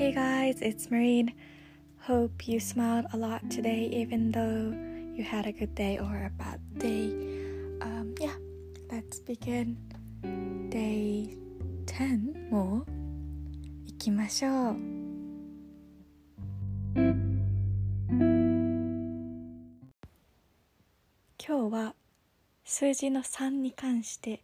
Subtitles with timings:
[0.00, 1.34] Hey guys, it's Marine.
[2.08, 4.72] Hope you smiled a lot today, even though
[5.14, 7.12] you had a good day or a bad day.
[7.82, 8.32] Um, yeah,
[8.90, 9.76] let's begin
[10.70, 11.36] day
[11.84, 12.86] 10も
[13.84, 14.76] 行きましょう。
[21.46, 21.94] 今日は
[22.64, 24.42] 数字の3に関して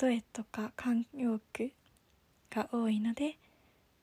[0.00, 1.72] 例えとか慣用句
[2.48, 3.36] が多いので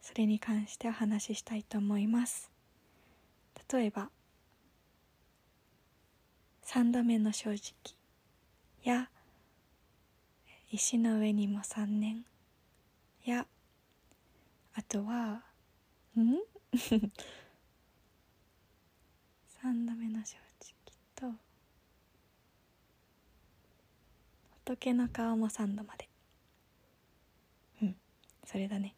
[0.01, 2.49] それに関してお話ししたいと思います。
[3.71, 4.09] 例えば
[6.65, 7.73] 3度目の正直。
[8.83, 9.09] や
[10.71, 12.25] 石の上にも3年。
[13.25, 13.45] や
[14.73, 15.43] あとは
[16.17, 16.39] ん？
[19.63, 20.37] 3度目の正
[21.17, 21.37] 直と
[24.65, 26.09] 仏の顔も3度まで。
[27.83, 27.95] うん
[28.45, 28.95] それだね。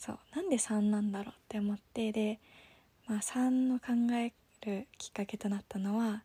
[0.00, 2.40] そうなんで3なんだろうって思ってで、
[3.06, 4.32] まあ、3の考え
[4.66, 6.22] るきっかけとなったのは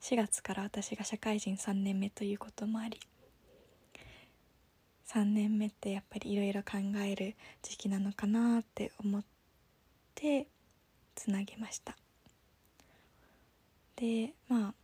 [0.00, 3.00] 4月から私が社会人3年目ということもあり
[5.08, 9.24] 3年目ってやっぱりいろいろ考える時期なのかなって思っ
[10.14, 10.46] て
[11.16, 11.96] つなげました。
[13.96, 14.74] でまあ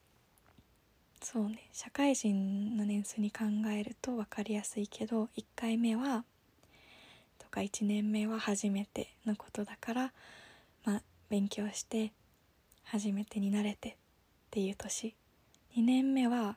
[1.20, 6.24] そうね社会人の年数に考えると分かりやすいけど1回目は
[7.52, 10.12] か1年目は初めてのことだから
[10.84, 12.12] まあ勉強して
[12.84, 13.94] 初めてになれてっ
[14.50, 15.14] ていう年。
[15.76, 16.56] 2年目は、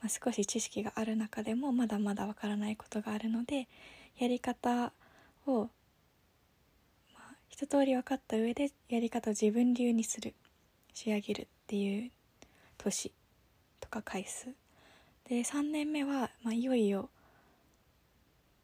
[0.00, 3.68] まあ、少し知識がある中でもまだまだわからないことがあるので
[4.18, 4.92] やり方
[5.46, 5.68] を、
[7.14, 10.34] まあ、一通り分かった上でやり方を自分流にする。
[10.94, 12.10] 仕上げるっていう
[12.78, 13.12] 年
[13.78, 14.48] とか回数。
[15.28, 17.08] で3年目は、まあ、いよいよ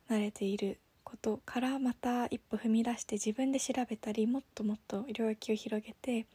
[0.08, 6.26] 慣れていることからまた一歩踏み出して自分で調べたりもっともっと領域を広げて、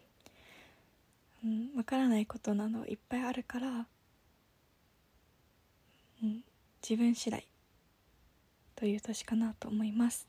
[1.44, 3.86] うん、分からないことなどいっぱいあるから、
[6.24, 6.44] うん、
[6.88, 7.46] 自分次第
[8.76, 10.28] という年かなと思います。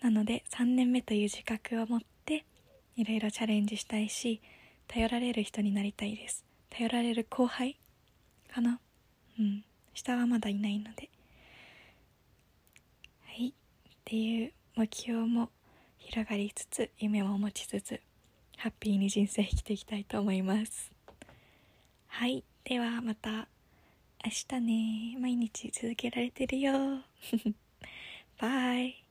[0.00, 2.44] なので3年目という自覚を持って
[2.96, 4.42] いろいろチャレンジしたいし
[4.86, 6.44] 頼られる人になりたいです。
[6.68, 7.78] 頼られる後輩
[8.52, 8.80] かな。
[9.94, 11.08] 下はまだいないので。
[13.26, 13.48] はい。
[13.48, 13.52] っ
[14.04, 15.50] ていう目標も
[15.98, 18.00] 広がりつつ夢も持ちつつ
[18.58, 20.92] ハッピーに人生生きていきたいと思います。
[22.06, 22.44] はい。
[22.64, 23.48] ではまた
[24.24, 25.18] 明日ね。
[25.20, 26.72] 毎日続けられてるよ。
[28.40, 29.03] バイ。